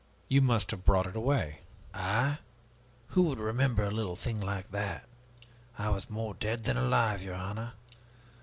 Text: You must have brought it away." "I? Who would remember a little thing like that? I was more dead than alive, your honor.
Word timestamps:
You 0.29 0.41
must 0.41 0.71
have 0.71 0.83
brought 0.83 1.05
it 1.05 1.15
away." 1.15 1.59
"I? 1.93 2.39
Who 3.09 3.21
would 3.21 3.37
remember 3.37 3.83
a 3.83 3.91
little 3.91 4.15
thing 4.15 4.41
like 4.41 4.71
that? 4.71 5.05
I 5.77 5.89
was 5.89 6.09
more 6.09 6.33
dead 6.33 6.63
than 6.63 6.75
alive, 6.75 7.21
your 7.21 7.35
honor. 7.35 7.73